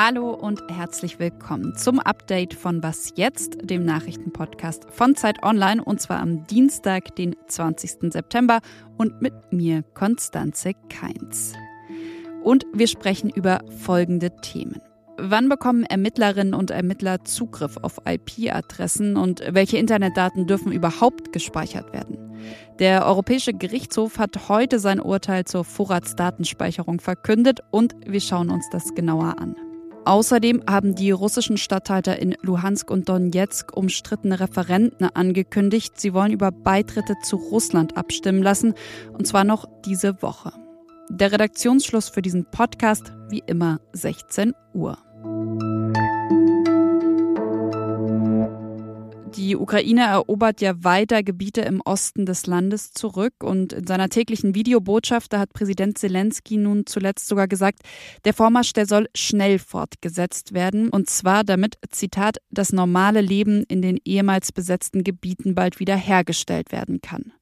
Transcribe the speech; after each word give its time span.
Hallo 0.00 0.30
und 0.30 0.62
herzlich 0.68 1.18
willkommen 1.18 1.74
zum 1.74 1.98
Update 1.98 2.54
von 2.54 2.84
Was 2.84 3.14
jetzt, 3.16 3.58
dem 3.68 3.84
Nachrichtenpodcast 3.84 4.86
von 4.90 5.16
Zeit 5.16 5.42
Online 5.42 5.82
und 5.82 6.00
zwar 6.00 6.20
am 6.20 6.46
Dienstag, 6.46 7.16
den 7.16 7.34
20. 7.48 8.12
September 8.12 8.60
und 8.96 9.20
mit 9.20 9.34
mir 9.50 9.82
Konstanze 9.94 10.74
Keins. 10.88 11.54
Und 12.44 12.64
wir 12.72 12.86
sprechen 12.86 13.28
über 13.28 13.60
folgende 13.76 14.30
Themen. 14.40 14.80
Wann 15.16 15.48
bekommen 15.48 15.82
Ermittlerinnen 15.82 16.54
und 16.54 16.70
Ermittler 16.70 17.24
Zugriff 17.24 17.76
auf 17.82 17.98
IP-Adressen 18.08 19.16
und 19.16 19.42
welche 19.50 19.78
Internetdaten 19.78 20.46
dürfen 20.46 20.70
überhaupt 20.70 21.32
gespeichert 21.32 21.92
werden? 21.92 22.38
Der 22.78 23.04
Europäische 23.04 23.52
Gerichtshof 23.52 24.20
hat 24.20 24.48
heute 24.48 24.78
sein 24.78 25.00
Urteil 25.00 25.44
zur 25.44 25.64
Vorratsdatenspeicherung 25.64 27.00
verkündet 27.00 27.62
und 27.72 27.96
wir 28.06 28.20
schauen 28.20 28.50
uns 28.50 28.68
das 28.70 28.94
genauer 28.94 29.40
an. 29.40 29.56
Außerdem 30.08 30.62
haben 30.66 30.94
die 30.94 31.10
russischen 31.10 31.58
Statthalter 31.58 32.18
in 32.18 32.34
Luhansk 32.40 32.90
und 32.90 33.10
Donetsk 33.10 33.76
umstrittene 33.76 34.40
Referenten 34.40 35.04
angekündigt, 35.04 36.00
sie 36.00 36.14
wollen 36.14 36.32
über 36.32 36.50
Beitritte 36.50 37.16
zu 37.22 37.36
Russland 37.36 37.98
abstimmen 37.98 38.42
lassen, 38.42 38.72
und 39.12 39.26
zwar 39.26 39.44
noch 39.44 39.66
diese 39.84 40.22
Woche. 40.22 40.54
Der 41.10 41.30
Redaktionsschluss 41.30 42.08
für 42.08 42.22
diesen 42.22 42.46
Podcast 42.50 43.12
wie 43.28 43.42
immer 43.46 43.80
16 43.92 44.54
Uhr. 44.72 44.96
Die 49.48 49.56
Ukraine 49.56 50.02
erobert 50.02 50.60
ja 50.60 50.84
weiter 50.84 51.22
Gebiete 51.22 51.62
im 51.62 51.80
Osten 51.80 52.26
des 52.26 52.46
Landes 52.46 52.90
zurück 52.90 53.32
und 53.42 53.72
in 53.72 53.86
seiner 53.86 54.10
täglichen 54.10 54.54
Videobotschaft, 54.54 55.32
da 55.32 55.38
hat 55.38 55.54
Präsident 55.54 55.96
Zelensky 55.96 56.58
nun 56.58 56.84
zuletzt 56.84 57.28
sogar 57.28 57.48
gesagt, 57.48 57.78
der 58.26 58.34
Vormarsch, 58.34 58.74
der 58.74 58.84
soll 58.84 59.08
schnell 59.14 59.58
fortgesetzt 59.58 60.52
werden 60.52 60.90
und 60.90 61.08
zwar 61.08 61.44
damit, 61.44 61.78
Zitat, 61.88 62.36
das 62.50 62.74
normale 62.74 63.22
Leben 63.22 63.62
in 63.68 63.80
den 63.80 63.98
ehemals 64.04 64.52
besetzten 64.52 65.02
Gebieten 65.02 65.54
bald 65.54 65.80
wieder 65.80 65.96
hergestellt 65.96 66.70
werden 66.70 67.00
kann. 67.00 67.32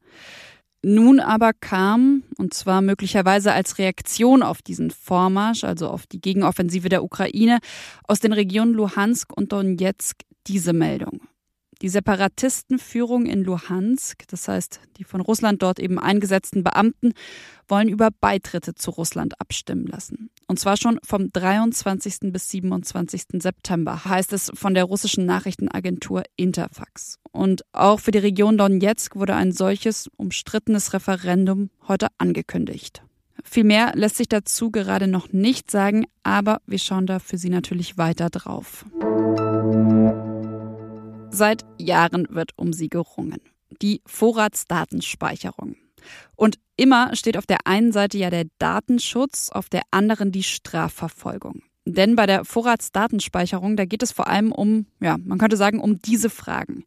Nun 0.82 1.18
aber 1.18 1.54
kam, 1.54 2.22
und 2.38 2.54
zwar 2.54 2.82
möglicherweise 2.82 3.52
als 3.52 3.78
Reaktion 3.78 4.44
auf 4.44 4.62
diesen 4.62 4.92
Vormarsch, 4.92 5.64
also 5.64 5.88
auf 5.88 6.06
die 6.06 6.20
Gegenoffensive 6.20 6.88
der 6.88 7.02
Ukraine, 7.02 7.58
aus 8.04 8.20
den 8.20 8.32
Regionen 8.32 8.74
Luhansk 8.74 9.36
und 9.36 9.50
Donetsk 9.50 10.18
diese 10.46 10.72
Meldung. 10.72 11.25
Die 11.82 11.90
Separatistenführung 11.90 13.26
in 13.26 13.44
Luhansk, 13.44 14.26
das 14.28 14.48
heißt 14.48 14.80
die 14.96 15.04
von 15.04 15.20
Russland 15.20 15.62
dort 15.62 15.78
eben 15.78 15.98
eingesetzten 15.98 16.64
Beamten, 16.64 17.12
wollen 17.68 17.88
über 17.88 18.08
Beitritte 18.20 18.74
zu 18.74 18.90
Russland 18.92 19.38
abstimmen 19.40 19.86
lassen. 19.86 20.30
Und 20.46 20.58
zwar 20.58 20.78
schon 20.78 20.98
vom 21.02 21.30
23. 21.32 22.32
bis 22.32 22.48
27. 22.48 23.42
September, 23.42 24.04
heißt 24.04 24.32
es 24.32 24.50
von 24.54 24.72
der 24.72 24.84
russischen 24.84 25.26
Nachrichtenagentur 25.26 26.22
Interfax. 26.36 27.18
Und 27.30 27.62
auch 27.72 28.00
für 28.00 28.10
die 28.10 28.18
Region 28.18 28.56
Donetsk 28.56 29.16
wurde 29.16 29.34
ein 29.34 29.52
solches 29.52 30.08
umstrittenes 30.16 30.94
Referendum 30.94 31.68
heute 31.88 32.08
angekündigt. 32.16 33.02
Viel 33.44 33.64
mehr 33.64 33.92
lässt 33.94 34.16
sich 34.16 34.28
dazu 34.28 34.70
gerade 34.70 35.08
noch 35.08 35.32
nicht 35.32 35.70
sagen, 35.70 36.06
aber 36.22 36.62
wir 36.66 36.78
schauen 36.78 37.06
da 37.06 37.18
für 37.18 37.36
Sie 37.36 37.50
natürlich 37.50 37.98
weiter 37.98 38.30
drauf. 38.30 38.86
Seit 41.36 41.66
Jahren 41.78 42.26
wird 42.30 42.52
um 42.56 42.72
sie 42.72 42.88
gerungen. 42.88 43.42
Die 43.82 44.00
Vorratsdatenspeicherung. 44.06 45.76
Und 46.34 46.58
immer 46.78 47.14
steht 47.14 47.36
auf 47.36 47.44
der 47.44 47.66
einen 47.66 47.92
Seite 47.92 48.16
ja 48.16 48.30
der 48.30 48.46
Datenschutz, 48.58 49.50
auf 49.50 49.68
der 49.68 49.82
anderen 49.90 50.32
die 50.32 50.42
Strafverfolgung. 50.42 51.62
Denn 51.84 52.16
bei 52.16 52.24
der 52.24 52.46
Vorratsdatenspeicherung, 52.46 53.76
da 53.76 53.84
geht 53.84 54.02
es 54.02 54.12
vor 54.12 54.28
allem 54.28 54.50
um, 54.50 54.86
ja, 54.98 55.18
man 55.18 55.36
könnte 55.36 55.58
sagen, 55.58 55.78
um 55.78 56.00
diese 56.00 56.30
Fragen. 56.30 56.84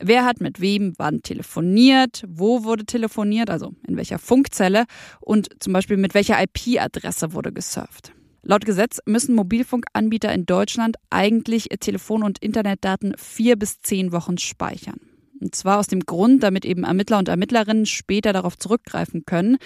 Wer 0.00 0.24
hat 0.24 0.40
mit 0.40 0.60
wem 0.60 0.94
wann 0.98 1.22
telefoniert? 1.22 2.24
Wo 2.26 2.64
wurde 2.64 2.84
telefoniert? 2.84 3.48
Also 3.48 3.76
in 3.86 3.96
welcher 3.96 4.18
Funkzelle? 4.18 4.86
Und 5.20 5.50
zum 5.62 5.72
Beispiel 5.72 5.98
mit 5.98 6.14
welcher 6.14 6.42
IP-Adresse 6.42 7.32
wurde 7.32 7.52
gesurft? 7.52 8.12
Laut 8.42 8.64
Gesetz 8.64 9.00
müssen 9.04 9.34
Mobilfunkanbieter 9.34 10.32
in 10.32 10.46
Deutschland 10.46 10.96
eigentlich 11.10 11.68
Telefon- 11.80 12.22
und 12.22 12.38
Internetdaten 12.38 13.14
vier 13.16 13.56
bis 13.56 13.80
zehn 13.80 14.12
Wochen 14.12 14.38
speichern. 14.38 15.00
Und 15.40 15.54
zwar 15.54 15.78
aus 15.78 15.86
dem 15.86 16.00
Grund, 16.00 16.42
damit 16.42 16.64
eben 16.64 16.84
Ermittler 16.84 17.18
und 17.18 17.28
Ermittlerinnen 17.28 17.86
später 17.86 18.32
darauf 18.32 18.58
zurückgreifen 18.58 19.24
können. 19.24 19.58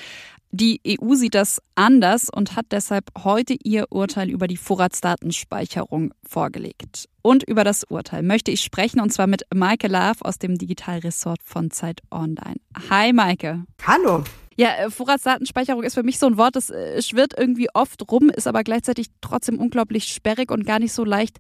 Die 0.55 0.83
EU 0.87 1.15
sieht 1.15 1.35
das 1.35 1.63
anders 1.77 2.29
und 2.29 2.57
hat 2.57 2.67
deshalb 2.73 3.07
heute 3.25 3.55
ihr 3.55 3.87
Urteil 3.91 4.29
über 4.29 4.49
die 4.49 4.59
Vorratsdatenspeicherung 4.59 6.13
vorgelegt. 6.23 7.09
Und 7.23 7.43
über 7.43 7.65
das 7.65 7.85
Urteil 7.85 8.23
möchte 8.23 8.51
ich 8.51 8.61
sprechen 8.61 9.01
und 9.01 9.11
zwar 9.11 9.27
mit 9.27 9.45
Maike 9.55 9.89
Love 9.89 10.19
aus 10.21 10.39
dem 10.39 10.59
Digitalressort 10.59 11.41
von 11.43 11.71
Zeit 11.71 12.03
Online. 12.11 12.57
Hi 12.91 13.15
Maike. 13.15 13.65
Hallo. 13.87 14.25
Ja, 14.57 14.75
äh, 14.77 14.91
Vorratsdatenspeicherung 14.91 15.83
ist 15.83 15.95
für 15.95 16.03
mich 16.03 16.19
so 16.19 16.27
ein 16.27 16.37
Wort, 16.37 16.57
das 16.57 16.71
äh, 16.71 17.01
schwirrt 17.03 17.35
irgendwie 17.37 17.69
oft 17.75 18.11
rum, 18.11 18.31
ist 18.31 18.47
aber 18.47 18.65
gleichzeitig 18.65 19.07
trotzdem 19.21 19.59
unglaublich 19.59 20.09
sperrig 20.09 20.51
und 20.51 20.67
gar 20.67 20.79
nicht 20.79 20.93
so 20.93 21.05
leicht 21.05 21.39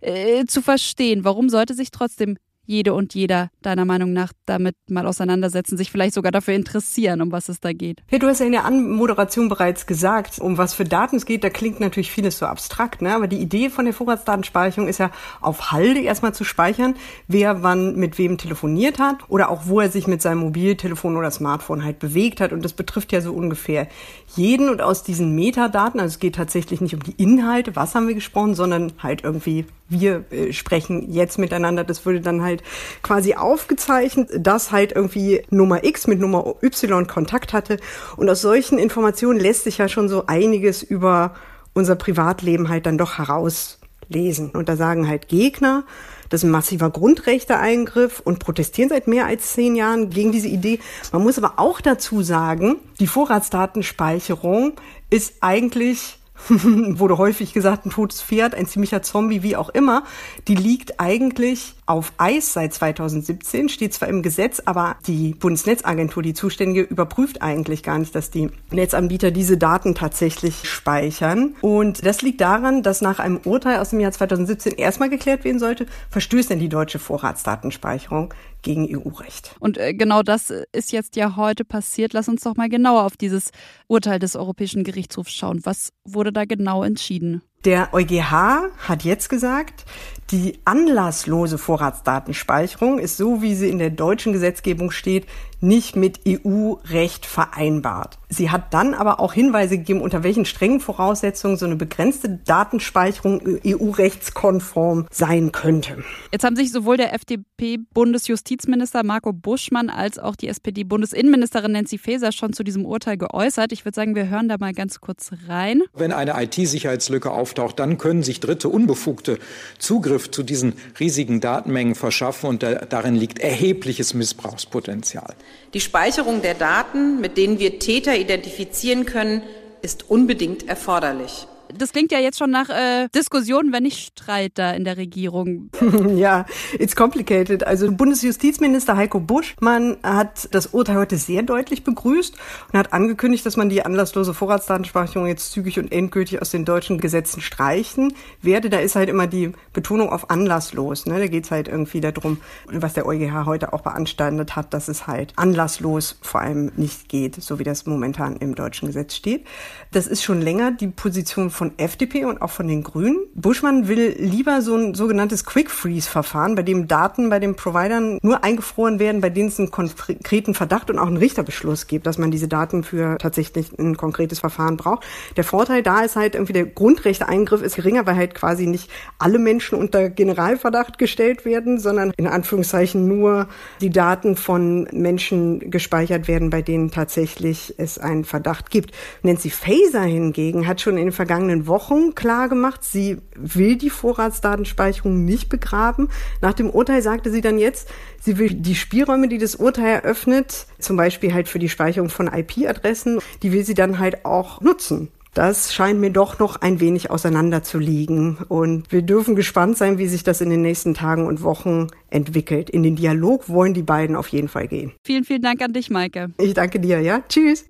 äh, 0.00 0.44
zu 0.46 0.62
verstehen. 0.62 1.24
Warum 1.24 1.48
sollte 1.48 1.74
sich 1.74 1.90
trotzdem 1.90 2.36
jede 2.66 2.94
und 2.94 3.14
jeder 3.14 3.50
deiner 3.62 3.84
Meinung 3.84 4.12
nach 4.12 4.32
damit 4.46 4.76
mal 4.88 5.06
auseinandersetzen, 5.06 5.76
sich 5.76 5.90
vielleicht 5.90 6.14
sogar 6.14 6.32
dafür 6.32 6.54
interessieren, 6.54 7.20
um 7.20 7.32
was 7.32 7.48
es 7.48 7.60
da 7.60 7.72
geht? 7.72 8.02
Hey, 8.06 8.18
du 8.18 8.26
hast 8.26 8.40
ja 8.40 8.46
in 8.46 8.52
der 8.52 8.64
Anmoderation 8.64 9.48
bereits 9.48 9.86
gesagt, 9.86 10.38
um 10.38 10.58
was 10.58 10.74
für 10.74 10.84
Daten 10.84 11.16
es 11.16 11.26
geht. 11.26 11.44
Da 11.44 11.50
klingt 11.50 11.80
natürlich 11.80 12.10
vieles 12.10 12.38
so 12.38 12.46
abstrakt, 12.46 13.02
ne? 13.02 13.14
aber 13.14 13.26
die 13.26 13.38
Idee 13.38 13.70
von 13.70 13.84
der 13.84 13.94
Vorratsdatenspeicherung 13.94 14.88
ist 14.88 14.98
ja 14.98 15.10
auf 15.40 15.72
Halde 15.72 16.00
erstmal 16.00 16.34
zu 16.34 16.44
speichern, 16.44 16.94
wer 17.28 17.62
wann 17.62 17.96
mit 17.96 18.18
wem 18.18 18.38
telefoniert 18.38 18.98
hat 18.98 19.28
oder 19.28 19.50
auch 19.50 19.62
wo 19.66 19.80
er 19.80 19.90
sich 19.90 20.06
mit 20.06 20.22
seinem 20.22 20.38
Mobiltelefon 20.38 21.16
oder 21.16 21.30
Smartphone 21.30 21.84
halt 21.84 21.98
bewegt 21.98 22.40
hat. 22.40 22.52
Und 22.52 22.64
das 22.64 22.72
betrifft 22.72 23.12
ja 23.12 23.20
so 23.20 23.32
ungefähr 23.32 23.88
jeden. 24.36 24.68
Und 24.68 24.80
aus 24.80 25.02
diesen 25.02 25.34
Metadaten, 25.34 26.00
also 26.00 26.14
es 26.14 26.18
geht 26.18 26.36
tatsächlich 26.36 26.80
nicht 26.80 26.94
um 26.94 27.02
die 27.02 27.14
Inhalte, 27.22 27.76
was 27.76 27.94
haben 27.94 28.08
wir 28.08 28.14
gesprochen, 28.14 28.54
sondern 28.54 28.92
halt 29.02 29.24
irgendwie 29.24 29.66
wir 29.88 30.24
äh, 30.30 30.52
sprechen 30.52 31.12
jetzt 31.12 31.38
miteinander. 31.38 31.84
Das 31.84 32.06
würde 32.06 32.20
dann 32.20 32.42
halt 32.42 32.62
quasi 33.02 33.34
aufgezeichnet, 33.34 34.30
dass 34.38 34.72
halt 34.72 34.92
irgendwie 34.92 35.42
Nummer 35.50 35.84
X 35.84 36.06
mit 36.06 36.20
Nummer 36.20 36.54
Y 36.62 37.06
Kontakt 37.06 37.52
hatte. 37.52 37.78
Und 38.16 38.28
aus 38.28 38.40
solchen 38.40 38.78
Informationen 38.78 39.38
lässt 39.38 39.64
sich 39.64 39.78
ja 39.78 39.88
schon 39.88 40.08
so 40.08 40.26
einiges 40.26 40.82
über 40.82 41.34
unser 41.74 41.96
Privatleben 41.96 42.68
halt 42.68 42.86
dann 42.86 42.98
doch 42.98 43.18
herauslesen. 43.18 44.50
Und 44.50 44.68
da 44.68 44.76
sagen 44.76 45.08
halt 45.08 45.28
Gegner, 45.28 45.84
das 46.30 46.40
ist 46.40 46.44
ein 46.44 46.50
massiver 46.50 46.90
Grundrechteeingriff 46.90 48.20
und 48.20 48.38
protestieren 48.38 48.88
seit 48.88 49.06
mehr 49.06 49.26
als 49.26 49.52
zehn 49.52 49.76
Jahren 49.76 50.10
gegen 50.10 50.32
diese 50.32 50.48
Idee. 50.48 50.80
Man 51.12 51.22
muss 51.22 51.38
aber 51.38 51.54
auch 51.58 51.80
dazu 51.80 52.22
sagen, 52.22 52.76
die 52.98 53.06
Vorratsdatenspeicherung 53.06 54.72
ist 55.10 55.34
eigentlich 55.40 56.18
wurde 56.48 57.18
häufig 57.18 57.52
gesagt, 57.52 57.86
ein 57.86 57.90
totes 57.90 58.22
Pferd, 58.22 58.54
ein 58.54 58.66
ziemlicher 58.66 59.02
Zombie, 59.02 59.42
wie 59.42 59.56
auch 59.56 59.68
immer, 59.68 60.04
die 60.48 60.56
liegt 60.56 61.00
eigentlich 61.00 61.74
auf 61.86 62.12
Eis 62.16 62.52
seit 62.52 62.72
2017, 62.72 63.68
steht 63.68 63.92
zwar 63.92 64.08
im 64.08 64.22
Gesetz, 64.22 64.62
aber 64.64 64.96
die 65.06 65.34
Bundesnetzagentur, 65.34 66.22
die 66.22 66.34
Zuständige, 66.34 66.82
überprüft 66.82 67.42
eigentlich 67.42 67.82
gar 67.82 67.98
nicht, 67.98 68.14
dass 68.14 68.30
die 68.30 68.50
Netzanbieter 68.70 69.30
diese 69.30 69.58
Daten 69.58 69.94
tatsächlich 69.94 70.68
speichern. 70.68 71.54
Und 71.60 72.04
das 72.04 72.22
liegt 72.22 72.40
daran, 72.40 72.82
dass 72.82 73.00
nach 73.00 73.18
einem 73.18 73.40
Urteil 73.44 73.80
aus 73.80 73.90
dem 73.90 74.00
Jahr 74.00 74.12
2017 74.12 74.74
erstmal 74.74 75.10
geklärt 75.10 75.44
werden 75.44 75.58
sollte, 75.58 75.86
verstößt 76.10 76.50
denn 76.50 76.58
die 76.58 76.68
deutsche 76.68 76.98
Vorratsdatenspeicherung 76.98 78.32
gegen 78.62 78.88
EU-Recht. 78.90 79.54
Und 79.60 79.78
äh, 79.78 79.92
genau 79.94 80.22
das 80.22 80.50
ist 80.72 80.90
jetzt 80.90 81.16
ja 81.16 81.36
heute 81.36 81.64
passiert. 81.64 82.14
Lass 82.14 82.28
uns 82.28 82.42
doch 82.42 82.56
mal 82.56 82.68
genauer 82.68 83.04
auf 83.04 83.16
dieses 83.16 83.50
Urteil 83.86 84.18
des 84.18 84.36
Europäischen 84.36 84.84
Gerichtshofs 84.84 85.32
schauen. 85.32 85.60
Was 85.64 85.90
wurde 86.04 86.32
da 86.32 86.44
genau 86.46 86.82
entschieden? 86.82 87.42
Der 87.64 87.94
EuGH 87.94 88.68
hat 88.78 89.04
jetzt 89.04 89.30
gesagt, 89.30 89.86
die 90.30 90.58
anlasslose 90.66 91.56
Vorratsdatenspeicherung 91.56 92.98
ist 92.98 93.16
so, 93.16 93.40
wie 93.40 93.54
sie 93.54 93.70
in 93.70 93.78
der 93.78 93.88
deutschen 93.88 94.34
Gesetzgebung 94.34 94.90
steht, 94.90 95.26
nicht 95.64 95.96
mit 95.96 96.20
EU-Recht 96.28 97.26
vereinbart. 97.26 98.18
Sie 98.28 98.50
hat 98.50 98.74
dann 98.74 98.94
aber 98.94 99.20
auch 99.20 99.32
Hinweise 99.32 99.78
gegeben, 99.78 100.00
unter 100.00 100.22
welchen 100.22 100.44
strengen 100.44 100.80
Voraussetzungen 100.80 101.56
so 101.56 101.66
eine 101.66 101.76
begrenzte 101.76 102.28
Datenspeicherung 102.44 103.60
EU-rechtskonform 103.64 105.06
sein 105.10 105.52
könnte. 105.52 106.04
Jetzt 106.32 106.44
haben 106.44 106.56
sich 106.56 106.70
sowohl 106.72 106.96
der 106.96 107.14
FDP-Bundesjustizminister 107.14 109.04
Marco 109.04 109.32
Buschmann 109.32 109.88
als 109.88 110.18
auch 110.18 110.36
die 110.36 110.48
SPD-Bundesinnenministerin 110.48 111.72
Nancy 111.72 111.98
Faeser 111.98 112.32
schon 112.32 112.52
zu 112.52 112.64
diesem 112.64 112.84
Urteil 112.84 113.16
geäußert. 113.16 113.72
Ich 113.72 113.84
würde 113.84 113.94
sagen, 113.94 114.14
wir 114.14 114.28
hören 114.28 114.48
da 114.48 114.56
mal 114.58 114.72
ganz 114.72 115.00
kurz 115.00 115.30
rein. 115.48 115.82
Wenn 115.94 116.12
eine 116.12 116.42
IT-Sicherheitslücke 116.42 117.30
auftaucht, 117.30 117.78
dann 117.78 117.98
können 117.98 118.22
sich 118.22 118.40
Dritte 118.40 118.68
unbefugte 118.68 119.38
Zugriff 119.78 120.30
zu 120.30 120.42
diesen 120.42 120.74
riesigen 120.98 121.40
Datenmengen 121.40 121.94
verschaffen 121.94 122.48
und 122.48 122.62
darin 122.62 123.14
liegt 123.14 123.38
erhebliches 123.38 124.12
Missbrauchspotenzial. 124.14 125.34
Die 125.74 125.80
Speicherung 125.80 126.42
der 126.42 126.54
Daten, 126.54 127.20
mit 127.20 127.36
denen 127.36 127.58
wir 127.58 127.78
Täter 127.78 128.16
identifizieren 128.16 129.06
können, 129.06 129.42
ist 129.82 130.10
unbedingt 130.10 130.68
erforderlich. 130.68 131.46
Das 131.78 131.92
klingt 131.92 132.12
ja 132.12 132.18
jetzt 132.18 132.38
schon 132.38 132.50
nach 132.50 132.68
äh, 132.68 133.08
Diskussionen, 133.14 133.72
wenn 133.72 133.82
nicht 133.82 134.18
Streit 134.18 134.52
da 134.54 134.72
in 134.72 134.84
der 134.84 134.96
Regierung. 134.96 135.70
ja, 136.16 136.46
it's 136.78 136.96
complicated. 136.96 137.66
Also 137.66 137.90
Bundesjustizminister 137.90 138.96
Heiko 138.96 139.20
Buschmann 139.20 139.96
hat 140.02 140.48
das 140.52 140.68
Urteil 140.68 140.96
heute 140.96 141.16
sehr 141.16 141.42
deutlich 141.42 141.84
begrüßt 141.84 142.34
und 142.72 142.78
hat 142.78 142.92
angekündigt, 142.92 143.44
dass 143.44 143.56
man 143.56 143.68
die 143.68 143.84
anlasslose 143.84 144.34
Vorratsdatenspeicherung 144.34 145.26
jetzt 145.26 145.52
zügig 145.52 145.78
und 145.78 145.92
endgültig 145.92 146.40
aus 146.40 146.50
den 146.50 146.64
deutschen 146.64 146.98
Gesetzen 146.98 147.40
streichen 147.40 148.14
werde. 148.42 148.70
Da 148.70 148.78
ist 148.78 148.96
halt 148.96 149.08
immer 149.08 149.26
die 149.26 149.52
Betonung 149.72 150.10
auf 150.10 150.30
anlasslos. 150.30 151.06
Ne? 151.06 151.18
Da 151.18 151.26
geht 151.26 151.44
es 151.44 151.50
halt 151.50 151.68
irgendwie 151.68 152.00
darum, 152.00 152.38
was 152.66 152.94
der 152.94 153.06
EuGH 153.06 153.46
heute 153.46 153.72
auch 153.72 153.82
beanstandet 153.82 154.56
hat, 154.56 154.74
dass 154.74 154.88
es 154.88 155.06
halt 155.06 155.32
anlasslos 155.36 156.18
vor 156.22 156.40
allem 156.40 156.72
nicht 156.76 157.08
geht, 157.08 157.42
so 157.42 157.58
wie 157.58 157.64
das 157.64 157.86
momentan 157.86 158.36
im 158.36 158.54
deutschen 158.54 158.86
Gesetz 158.86 159.14
steht. 159.14 159.46
Das 159.92 160.06
ist 160.06 160.22
schon 160.22 160.40
länger 160.40 160.72
die 160.72 160.88
Position 160.88 161.50
von 161.50 161.63
FDP 161.76 162.24
und 162.24 162.42
auch 162.42 162.50
von 162.50 162.68
den 162.68 162.82
Grünen. 162.82 163.18
Buschmann 163.34 163.88
will 163.88 164.14
lieber 164.18 164.62
so 164.62 164.76
ein 164.76 164.94
sogenanntes 164.94 165.44
Quick 165.44 165.70
Freeze 165.70 166.08
Verfahren, 166.08 166.54
bei 166.54 166.62
dem 166.62 166.88
Daten 166.88 167.30
bei 167.30 167.38
den 167.38 167.56
Providern 167.56 168.18
nur 168.22 168.44
eingefroren 168.44 168.98
werden, 168.98 169.20
bei 169.20 169.30
denen 169.30 169.48
es 169.48 169.58
einen 169.58 169.70
konkreten 169.70 170.54
Verdacht 170.54 170.90
und 170.90 170.98
auch 170.98 171.06
einen 171.06 171.16
Richterbeschluss 171.16 171.86
gibt, 171.86 172.06
dass 172.06 172.18
man 172.18 172.30
diese 172.30 172.48
Daten 172.48 172.84
für 172.84 173.18
tatsächlich 173.18 173.76
ein 173.78 173.96
konkretes 173.96 174.40
Verfahren 174.40 174.76
braucht. 174.76 175.04
Der 175.36 175.44
Vorteil 175.44 175.82
da 175.82 176.00
ist 176.00 176.16
halt 176.16 176.34
irgendwie 176.34 176.52
der 176.52 176.66
Grundrechteeingriff 176.66 177.62
ist 177.62 177.76
geringer, 177.76 178.06
weil 178.06 178.16
halt 178.16 178.34
quasi 178.34 178.66
nicht 178.66 178.90
alle 179.18 179.38
Menschen 179.38 179.78
unter 179.78 180.10
Generalverdacht 180.10 180.98
gestellt 180.98 181.44
werden, 181.44 181.78
sondern 181.78 182.12
in 182.16 182.26
Anführungszeichen 182.26 183.06
nur 183.06 183.48
die 183.80 183.90
Daten 183.90 184.36
von 184.36 184.88
Menschen 184.92 185.70
gespeichert 185.70 186.28
werden, 186.28 186.50
bei 186.50 186.62
denen 186.62 186.90
tatsächlich 186.90 187.74
es 187.78 187.98
einen 187.98 188.24
Verdacht 188.24 188.70
gibt. 188.70 188.92
Nancy 189.22 189.50
Faeser 189.50 190.02
hingegen 190.02 190.66
hat 190.66 190.80
schon 190.80 190.96
in 190.96 191.06
den 191.06 191.12
vergangenen 191.12 191.53
Wochen 191.66 192.14
klar 192.14 192.48
gemacht, 192.48 192.84
sie 192.84 193.18
will 193.34 193.76
die 193.76 193.90
Vorratsdatenspeicherung 193.90 195.24
nicht 195.24 195.48
begraben. 195.48 196.08
Nach 196.40 196.52
dem 196.52 196.70
Urteil 196.70 197.02
sagte 197.02 197.30
sie 197.30 197.40
dann 197.40 197.58
jetzt, 197.58 197.88
sie 198.20 198.38
will 198.38 198.54
die 198.54 198.74
Spielräume, 198.74 199.28
die 199.28 199.38
das 199.38 199.56
Urteil 199.56 199.94
eröffnet, 199.94 200.66
zum 200.78 200.96
Beispiel 200.96 201.32
halt 201.32 201.48
für 201.48 201.58
die 201.58 201.68
Speicherung 201.68 202.10
von 202.10 202.28
IP-Adressen, 202.28 203.20
die 203.42 203.52
will 203.52 203.64
sie 203.64 203.74
dann 203.74 203.98
halt 203.98 204.24
auch 204.24 204.60
nutzen. 204.60 205.08
Das 205.34 205.74
scheint 205.74 205.98
mir 205.98 206.10
doch 206.10 206.38
noch 206.38 206.62
ein 206.62 206.78
wenig 206.78 207.10
auseinander 207.10 207.64
zu 207.64 207.78
liegen. 207.78 208.38
Und 208.48 208.92
wir 208.92 209.02
dürfen 209.02 209.34
gespannt 209.34 209.76
sein, 209.76 209.98
wie 209.98 210.06
sich 210.06 210.22
das 210.22 210.40
in 210.40 210.48
den 210.48 210.62
nächsten 210.62 210.94
Tagen 210.94 211.26
und 211.26 211.42
Wochen 211.42 211.88
entwickelt. 212.08 212.70
In 212.70 212.84
den 212.84 212.94
Dialog 212.94 213.48
wollen 213.48 213.74
die 213.74 213.82
beiden 213.82 214.14
auf 214.14 214.28
jeden 214.28 214.48
Fall 214.48 214.68
gehen. 214.68 214.92
Vielen, 215.04 215.24
vielen 215.24 215.42
Dank 215.42 215.60
an 215.60 215.72
dich, 215.72 215.90
Maike. 215.90 216.30
Ich 216.38 216.54
danke 216.54 216.78
dir, 216.78 217.00
ja. 217.00 217.20
Tschüss. 217.28 217.66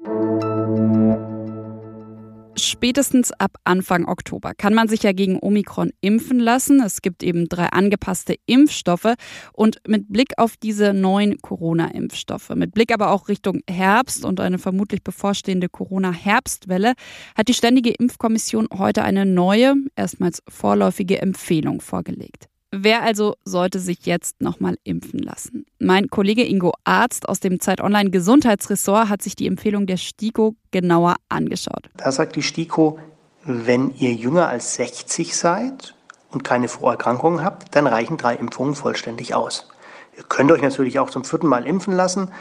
Spätestens 2.56 3.33
ab 3.33 3.56
Anfang 3.65 4.06
Oktober 4.06 4.55
kann 4.55 4.75
man 4.75 4.87
sich 4.87 5.03
ja 5.03 5.12
gegen 5.12 5.41
Omikron 5.41 5.91
impfen 6.01 6.39
lassen. 6.39 6.81
Es 6.81 7.03
gibt 7.03 7.25
eben 7.25 7.49
drei 7.49 7.67
angepasste 7.67 8.37
Impfstoffe 8.47 9.15
und 9.53 9.79
mit 9.89 10.12
Blick 10.12 10.35
auf 10.39 10.56
diese 10.56 10.95
neuen 10.95 11.43
Corona-Impfstoffe, 11.43 12.51
mit 12.51 12.73
Blick 12.73 12.93
aber 12.93 13.11
auch 13.11 13.29
Richtung 13.29 13.61
Herbst 13.69 14.25
und 14.25 14.39
eine 14.39 14.59
vermutlich 14.59 15.03
bevorstehende 15.03 15.69
Corona-Herbstwelle, 15.69 16.95
hat 17.37 17.49
die 17.49 17.55
Ständige 17.55 17.91
Impfkommission 17.91 18.69
heute 18.73 19.03
eine 19.03 19.27
neue, 19.27 19.75
erstmals 19.97 20.43
vorläufige 20.49 21.21
Empfehlung 21.21 21.81
vorgelegt. 21.81 22.49
Wer 22.76 23.03
also 23.03 23.37
sollte 23.44 23.79
sich 23.79 24.05
jetzt 24.05 24.41
nochmal 24.41 24.76
impfen 24.82 25.21
lassen? 25.21 25.65
Mein 25.79 26.09
Kollege 26.09 26.43
Ingo 26.43 26.73
Arzt 26.82 27.29
aus 27.29 27.38
dem 27.38 27.61
Zeit 27.61 27.81
Online 27.81 28.11
Gesundheitsressort 28.11 29.09
hat 29.09 29.23
sich 29.23 29.37
die 29.37 29.47
Empfehlung 29.47 29.87
der 29.87 29.97
STIKO 29.97 30.56
genauer 30.73 31.15
angeschaut. 31.29 31.88
Da 31.97 32.11
sagt 32.11 32.35
die 32.35 32.43
STIKO, 32.43 32.99
wenn 33.44 33.94
ihr 33.94 34.12
jünger 34.12 34.49
als 34.49 34.75
60 34.75 35.37
seid 35.37 35.94
und 36.32 36.43
keine 36.43 36.67
Vorerkrankungen 36.67 37.44
habt, 37.44 37.76
dann 37.76 37.87
reichen 37.87 38.17
drei 38.17 38.35
Impfungen 38.35 38.75
vollständig 38.75 39.37
aus. 39.37 39.69
Ihr 40.17 40.25
könnt 40.25 40.50
euch 40.50 40.62
natürlich 40.62 40.99
auch 40.99 41.11
zum 41.11 41.25
vierten 41.25 41.47
Mal 41.47 41.67
impfen 41.67 41.94
lassen, 41.94 42.32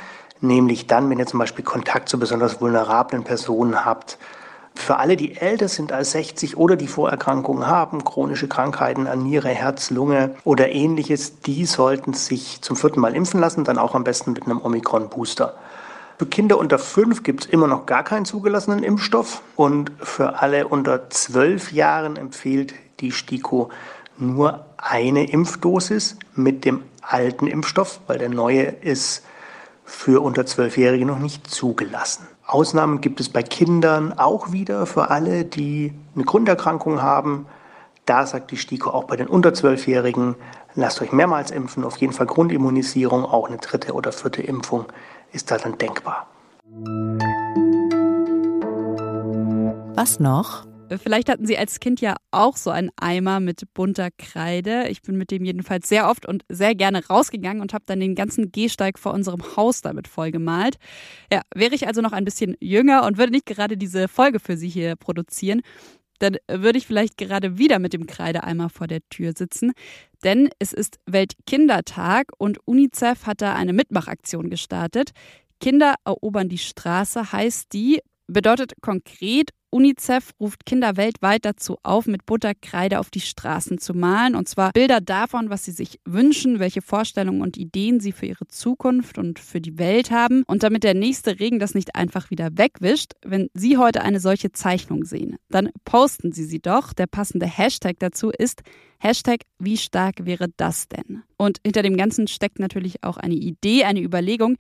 nämlich 0.42 0.88
dann, 0.88 1.12
wenn 1.12 1.20
ihr 1.20 1.28
zum 1.28 1.40
Beispiel 1.40 1.64
Kontakt 1.64 2.10
zu 2.10 2.18
besonders 2.18 2.60
vulnerablen 2.60 3.24
Personen 3.24 3.86
habt, 3.86 4.18
für 4.76 4.98
alle, 4.98 5.16
die 5.16 5.38
älter 5.38 5.68
sind 5.68 5.92
als 5.92 6.12
60 6.12 6.58
oder 6.58 6.76
die 6.76 6.88
Vorerkrankungen 6.88 7.68
haben, 7.68 8.04
chronische 8.04 8.48
Krankheiten 8.48 9.08
an 9.08 9.24
Niere, 9.24 9.50
Herz, 9.50 9.92
Lunge 9.92 10.36
oder 10.44 10.72
ähnliches, 10.72 11.40
die 11.42 11.66
sollten 11.66 12.14
sich 12.14 12.62
zum 12.62 12.76
vierten 12.76 13.00
Mal 13.00 13.16
impfen 13.16 13.40
lassen, 13.40 13.64
dann 13.64 13.78
auch 13.78 13.96
am 13.96 14.04
besten 14.04 14.34
mit 14.34 14.44
einem 14.44 14.62
Omikron-Booster. 14.62 15.56
Für 16.18 16.26
Kinder 16.26 16.58
unter 16.58 16.80
fünf 16.80 17.24
gibt 17.24 17.46
es 17.46 17.50
immer 17.50 17.68
noch 17.68 17.86
gar 17.86 18.04
keinen 18.04 18.26
zugelassenen 18.26 18.84
Impfstoff 18.84 19.42
und 19.56 19.92
für 20.00 20.42
alle 20.42 20.68
unter 20.68 21.10
zwölf 21.10 21.72
Jahren 21.72 22.18
empfiehlt 22.18 22.74
die 23.00 23.12
STIKO 23.12 23.70
nur 24.18 24.66
eine 24.78 25.30
Impfdosis 25.30 26.18
mit 26.36 26.66
dem 26.66 26.84
alten 27.02 27.48
Impfstoff, 27.48 28.00
weil 28.08 28.20
der 28.20 28.30
neue 28.30 28.64
ist 28.64 29.24
für 29.86 30.22
unter 30.22 30.46
Zwölfjährige 30.46 31.06
noch 31.06 31.20
nicht 31.20 31.50
zugelassen. 31.50 32.28
Ausnahmen 32.54 33.02
gibt 33.02 33.20
es 33.20 33.30
bei 33.30 33.42
Kindern 33.42 34.14
auch 34.14 34.52
wieder 34.52 34.86
für 34.86 35.10
alle, 35.10 35.44
die 35.44 35.92
eine 36.14 36.24
Grunderkrankung 36.24 37.02
haben. 37.02 37.48
Da 38.06 38.28
sagt 38.28 38.52
die 38.52 38.58
STIKO 38.58 38.92
auch 38.92 39.06
bei 39.06 39.16
den 39.16 39.26
unter 39.26 39.56
Zwölfjährigen, 39.56 40.36
lasst 40.76 41.02
euch 41.02 41.12
mehrmals 41.12 41.50
impfen, 41.50 41.84
auf 41.84 41.98
jeden 41.98 42.14
Fall 42.14 42.28
Grundimmunisierung, 42.28 43.26
auch 43.26 43.48
eine 43.48 43.58
dritte 43.58 43.94
oder 43.94 44.12
vierte 44.12 44.44
Impfung 44.44 44.86
ist 45.32 45.50
da 45.50 45.58
dann 45.58 45.80
denkbar. 45.80 46.28
Was 49.96 50.20
noch? 50.20 50.68
Vielleicht 50.98 51.30
hatten 51.30 51.46
Sie 51.46 51.58
als 51.58 51.80
Kind 51.80 52.02
ja 52.02 52.16
auch 52.32 52.58
so 52.58 52.70
einen 52.70 52.90
Eimer 52.96 53.40
mit 53.40 53.64
bunter 53.74 54.10
Kreide. 54.18 54.88
Ich 54.90 55.02
bin 55.02 55.18
mit 55.18 55.32
dem 55.32 55.46
jedenfalls 55.46 55.90
sehr 55.90 56.10
oft 56.10 56.26
und 56.26 56.44
sehr 56.50 56.76
gerne 56.76 57.06
rausgegangen 57.06 57.62
und 57.62 57.74
habe 57.74 57.86
dann 57.88 58.00
den 58.00 58.16
ganzen 58.16 58.52
Gehsteig 58.52 59.00
vor 59.00 59.14
unserem 59.14 59.56
Haus 59.56 59.82
damit 59.82 60.08
vollgemalt. 60.08 60.78
Ja, 61.32 61.42
wäre 61.56 61.76
ich 61.76 61.88
also 61.88 62.02
noch 62.02 62.12
ein 62.12 62.26
bisschen 62.26 62.56
jünger 62.60 63.06
und 63.06 63.18
würde 63.18 63.32
nicht 63.32 63.46
gerade 63.46 63.78
diese 63.78 64.08
Folge 64.08 64.40
für 64.40 64.58
Sie 64.58 64.70
hier 64.70 64.96
produzieren, 64.96 65.62
dann 66.20 66.38
würde 66.50 66.78
ich 66.78 66.88
vielleicht 66.88 67.18
gerade 67.18 67.58
wieder 67.58 67.80
mit 67.80 67.94
dem 67.94 68.08
Kreideeimer 68.08 68.70
vor 68.70 68.88
der 68.88 69.02
Tür 69.10 69.34
sitzen. 69.36 69.74
Denn 70.24 70.50
es 70.60 70.72
ist 70.72 71.00
Weltkindertag 71.06 72.28
und 72.38 72.60
UNICEF 72.66 73.26
hat 73.26 73.42
da 73.42 73.56
eine 73.56 73.74
Mitmachaktion 73.74 74.50
gestartet. 74.50 75.12
Kinder 75.60 75.96
erobern 76.06 76.50
die 76.50 76.58
Straße 76.58 77.32
heißt 77.32 77.74
die, 77.74 78.00
bedeutet 78.28 78.74
konkret, 78.82 79.50
UNICEF 79.74 80.34
ruft 80.40 80.68
Kinder 80.68 80.98
weltweit 80.98 81.46
dazu 81.46 81.78
auf, 81.82 82.06
mit 82.06 82.28
Butterkreide 82.28 83.00
auf 83.00 83.10
die 83.10 83.20
Straßen 83.20 83.80
zu 83.80 83.96
malen. 83.96 84.36
Und 84.36 84.48
zwar 84.48 84.72
Bilder 84.72 85.02
davon, 85.02 85.50
was 85.50 85.66
sie 85.66 85.72
sich 85.72 86.00
wünschen, 86.06 86.60
welche 86.60 86.84
Vorstellungen 86.84 87.42
und 87.42 87.58
Ideen 87.58 88.00
sie 88.00 88.12
für 88.12 88.28
ihre 88.28 88.48
Zukunft 88.48 89.18
und 89.18 89.40
für 89.40 89.62
die 89.62 89.80
Welt 89.80 90.12
haben. 90.12 90.44
Und 90.46 90.62
damit 90.62 90.84
der 90.84 90.94
nächste 90.94 91.40
Regen 91.40 91.58
das 91.58 91.74
nicht 91.74 91.96
einfach 91.96 92.30
wieder 92.30 92.50
wegwischt, 92.54 93.14
wenn 93.26 93.50
Sie 93.56 93.78
heute 93.78 94.04
eine 94.04 94.20
solche 94.20 94.52
Zeichnung 94.52 95.06
sehen, 95.06 95.38
dann 95.50 95.70
posten 95.86 96.32
Sie 96.32 96.46
sie 96.46 96.60
doch. 96.60 96.94
Der 96.94 97.08
passende 97.08 97.48
Hashtag 97.48 97.96
dazu 97.98 98.30
ist 98.30 98.62
Hashtag, 99.00 99.42
wie 99.58 99.78
stark 99.78 100.26
wäre 100.26 100.48
das 100.56 100.88
denn? 100.88 101.24
Und 101.36 101.58
hinter 101.64 101.82
dem 101.82 101.98
Ganzen 101.98 102.28
steckt 102.28 102.60
natürlich 102.60 103.04
auch 103.04 103.18
eine 103.18 103.36
Idee, 103.36 103.86
eine 103.86 104.02
Überlegung. 104.02 104.58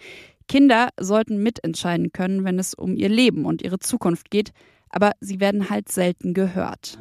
Kinder 0.48 0.90
sollten 1.00 1.42
mitentscheiden 1.42 2.12
können, 2.12 2.44
wenn 2.44 2.58
es 2.58 2.74
um 2.74 2.96
ihr 2.96 3.10
Leben 3.10 3.46
und 3.46 3.62
ihre 3.62 3.80
Zukunft 3.80 4.32
geht 4.32 4.52
aber 4.94 5.12
sie 5.20 5.40
werden 5.40 5.70
halt 5.70 5.92
selten 5.92 6.34
gehört. 6.34 7.00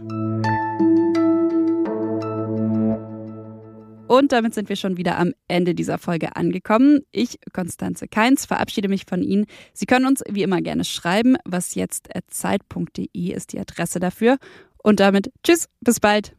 Und 4.08 4.32
damit 4.32 4.54
sind 4.54 4.68
wir 4.68 4.76
schon 4.76 4.96
wieder 4.96 5.18
am 5.18 5.32
Ende 5.46 5.75
dieser 5.75 5.99
Folge 5.99 6.37
angekommen. 6.37 7.00
Ich, 7.12 7.38
Konstanze 7.52 8.08
Keins, 8.08 8.44
verabschiede 8.44 8.88
mich 8.88 9.04
von 9.06 9.22
Ihnen. 9.22 9.46
Sie 9.72 9.87
können 9.87 10.06
uns 10.06 10.22
wie 10.28 10.42
immer 10.42 10.61
gerne 10.61 10.84
schreiben. 10.84 11.37
Was 11.44 11.75
jetzt 11.75 12.08
zeit.de 12.28 13.32
ist 13.32 13.52
die 13.52 13.61
Adresse 13.61 14.00
dafür. 14.00 14.38
Und 14.82 15.00
damit 15.00 15.30
tschüss, 15.42 15.68
bis 15.80 16.00
bald. 16.00 16.34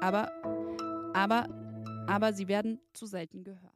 Aber, 0.00 0.30
aber, 1.14 1.48
aber 2.08 2.32
sie 2.32 2.48
werden 2.48 2.80
zu 2.92 3.06
selten 3.06 3.44
gehört. 3.44 3.75